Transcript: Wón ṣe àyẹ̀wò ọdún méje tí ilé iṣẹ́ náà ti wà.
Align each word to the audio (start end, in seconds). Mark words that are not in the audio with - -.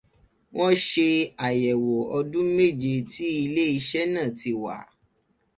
Wón 0.55 0.73
ṣe 0.87 1.09
àyẹ̀wò 1.45 1.95
ọdún 2.17 2.47
méje 2.55 2.91
tí 3.11 3.25
ilé 3.43 3.63
iṣẹ́ 3.77 4.05
náà 4.13 4.29
ti 4.39 4.51
wà. 4.61 4.75